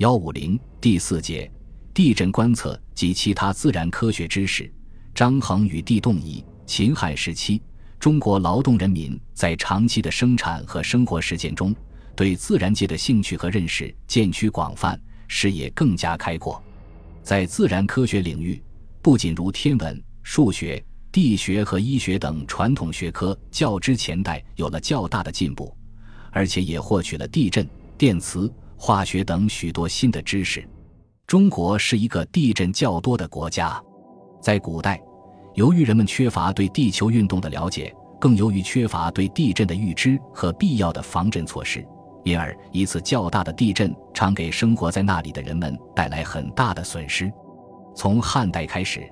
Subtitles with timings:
[0.00, 1.50] 幺五零第四节
[1.92, 4.72] 地震观测及其他自然科学知识。
[5.14, 6.42] 张衡与地动仪。
[6.64, 7.60] 秦汉时期，
[7.98, 11.76] 中国劳动人民在长期的生产和生活实践中，
[12.16, 16.62] 对自然界的兴趣和认识渐趋广泛，视野更加开阔。
[17.22, 18.58] 在自然科学领域，
[19.02, 20.82] 不仅如天文、数学、
[21.12, 25.76] 地学和医学等传统学科较之前代有了较大的进步，
[26.30, 28.50] 而且也获取了地震、电磁。
[28.82, 30.66] 化学等许多新的知识。
[31.26, 33.78] 中国是一个地震较多的国家，
[34.40, 34.98] 在古代，
[35.52, 41.86] 由于人们缺乏对地球运动的了解，更由于缺乏对地震的预知和必要的防震措施，
[42.24, 47.30] 因而一次较大的地震常给生活在那里的人们带来很大的损失。
[47.94, 49.06] 从汉代开始，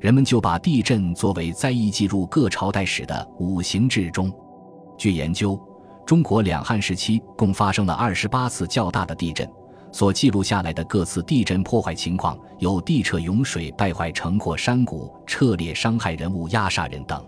[0.00, 4.28] 人们就把地震作为灾异记入各朝代史的五行志中。
[4.98, 5.56] 据研究。
[6.06, 9.48] 中国两汉时期共发生了二十八次较大的地震，
[9.90, 17.24] 所记录下来的各次地震破坏情况有地彻涌水、败坏城廓山谷、彻裂伤害人物、压杀人等。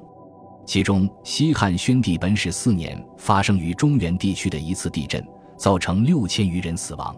[0.66, 7.16] 其中，西汉宣帝本始四年发生于中原地区的一次地震，造成六千余人死亡。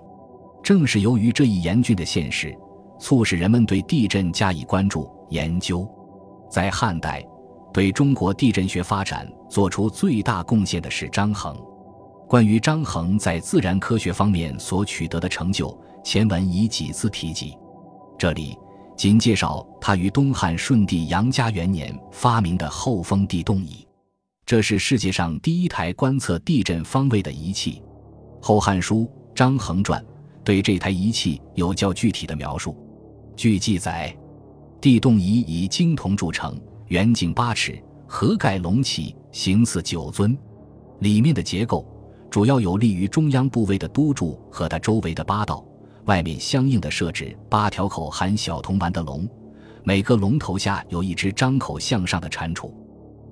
[0.62, 2.56] 正是由于这一严峻的现实，
[3.00, 5.88] 促使人们对地震加以关注研究。
[6.48, 7.24] 在汉代。
[7.70, 11.56] 对中国地震学发展做出最大贡献的是张衡。
[12.28, 17.56] 关于张衡在自然科学方面所取得的成就，前文已几次提及，
[18.18, 18.56] 这里
[18.96, 23.86] 仅介绍他于东汉顺帝杨嘉元年发明的后风地动仪，
[24.44, 27.82] 这是世界上第一台观测地震方位的仪器。
[28.46, 29.04] 《后汉书·
[29.34, 30.02] 张衡传》
[30.44, 32.76] 对这台仪器有较具体的描述。
[33.34, 34.14] 据记载，
[34.80, 36.60] 地动仪以金铜铸成。
[36.88, 40.36] 圆径八尺，盒盖隆起，形似九尊。
[41.00, 41.86] 里面的结构
[42.30, 45.64] 主要有利于中央部位的督柱和它周围的八道，
[46.06, 49.28] 外面相应的设置八条口含小铜丸的龙，
[49.84, 52.70] 每个龙头下有一只张口向上的蟾蜍。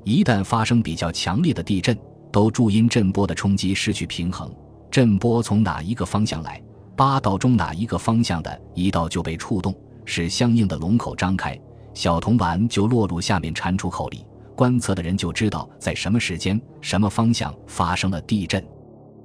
[0.05, 1.99] 一旦发生比较强烈的地震，
[2.31, 4.55] 都助因震波的冲击失去平衡，
[4.91, 6.63] 震波从哪一个方向来，
[6.95, 9.75] 八道中哪一个方向的一道就被触动，
[10.05, 11.59] 使相应的龙口张开。
[11.93, 14.25] 小铜丸就落入下面蟾蜍口里，
[14.57, 18.67] 观测的人就知道在什么时间、什么方向发生了地震。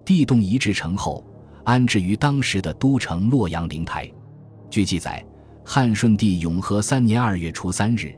[0.06, 1.26] 地动仪制成后，
[1.64, 4.12] 安置于当时的都城洛阳灵台。
[4.70, 5.26] 据记载，
[5.64, 8.14] 汉顺帝永和三年二月初三日，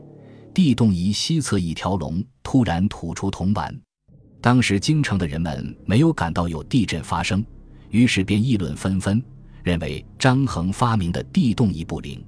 [0.52, 3.74] 地动仪西侧一条龙突然吐出铜丸，
[4.40, 7.44] 当时京城的人们没有感到有地震发生，
[7.90, 9.22] 于是便议论纷纷，
[9.62, 12.22] 认为张衡发明的地动仪不灵。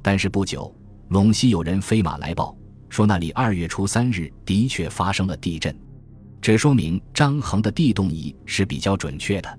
[0.00, 0.72] 但是不久。
[1.10, 2.56] 陇西有人飞马来报，
[2.90, 5.74] 说那里二月初三日的确发生了地震，
[6.42, 9.58] 这说明张衡的地动仪是比较准确的。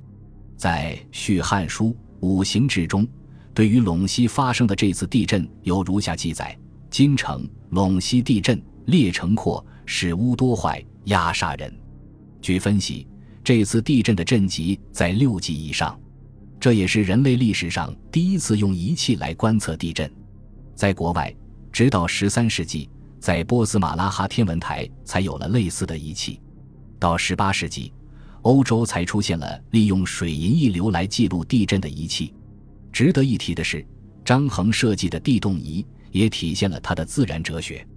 [0.57, 1.85] 在《续汉书·
[2.19, 3.07] 五行志》中，
[3.53, 6.55] 对于陇西发生的这次地震有如下记载：
[6.89, 11.73] 金城陇西地震，裂城廓，使屋多坏，压杀人。
[12.41, 13.07] 据分析，
[13.43, 15.97] 这次地震的震级在六级以上，
[16.59, 20.11] 这也是人类历史上第一次用仪器来观测地震。
[20.75, 21.33] 在国外。
[21.73, 22.89] 直到十三世纪，
[23.21, 26.41] 在波斯马拉哈天文台才有了类似的仪器。
[26.97, 27.93] 到十八世纪，
[28.41, 32.33] 欧洲才出现了利用水银溢流来记录地震的仪器。
[32.91, 33.85] 值得一提的是，
[34.25, 37.87] 张衡设计的地动仪也体现了他的自然哲学。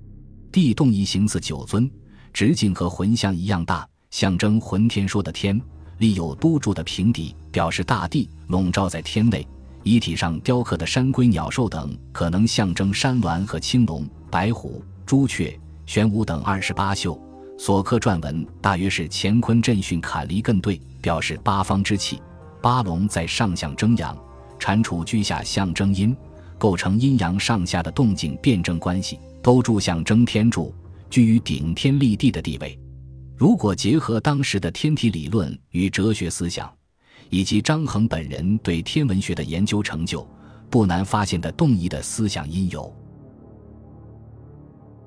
[0.53, 1.91] 地动仪形似九尊，
[2.31, 5.59] 直径和魂像一样大，象征浑天说的天；
[6.01, 9.47] 立有督柱的平底，表示大地笼罩在天内。
[9.85, 17.21] 遗体上雕刻的山龟、鸟兽等，可能象征山峦和青龙、白虎、朱雀、玄武等二十八宿。
[17.59, 22.21] 所刻篆文大约是乾坤震巽坎离艮兑，表示八方之气。
[22.61, 24.17] 八龙在上象征阳，
[24.59, 26.17] 蟾蜍居下象征阴，
[26.59, 29.19] 构成阴阳上下的动静辩证关系。
[29.43, 30.75] 都柱象征天柱，
[31.11, 32.79] 居于顶天立地的地位。
[33.37, 36.73] 如果结合当时的天体理论与哲学思想。
[37.31, 40.25] 以及张衡本人对天文学的研究成就，
[40.71, 42.95] 不难发现的动仪的思想因由。